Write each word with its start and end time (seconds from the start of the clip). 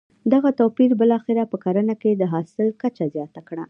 دغه 0.33 0.49
توپیر 0.59 0.91
بالاخره 0.99 1.43
په 1.51 1.57
کرنه 1.63 1.93
کې 2.01 2.11
د 2.15 2.23
حاصل 2.33 2.67
کچه 2.81 3.05
زیانه 3.13 3.41
کړه. 3.47 3.59